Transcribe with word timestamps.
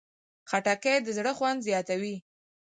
خټکی 0.49 0.95
د 1.03 1.07
زړه 1.17 1.31
خوند 1.37 1.59
زیاتوي. 1.67 2.15